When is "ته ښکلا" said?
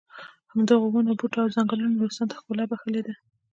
2.31-2.63